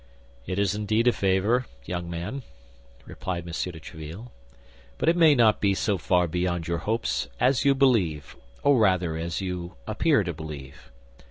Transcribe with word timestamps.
"It 0.47 0.57
is 0.57 0.73
indeed 0.73 1.07
a 1.07 1.11
favor, 1.11 1.67
young 1.85 2.09
man," 2.09 2.41
replied 3.05 3.43
M. 3.43 3.51
de 3.53 3.79
Tréville, 3.79 4.31
"but 4.97 5.07
it 5.07 5.15
may 5.15 5.35
not 5.35 5.61
be 5.61 5.75
so 5.75 5.99
far 5.99 6.27
beyond 6.27 6.67
your 6.67 6.79
hopes 6.89 7.27
as 7.39 7.65
you 7.65 7.75
believe, 7.75 8.35
or 8.63 8.79
rather 8.79 9.15
as 9.15 9.41
you 9.41 9.75
appear 9.85 10.23
to 10.23 10.33
believe. 10.33 10.89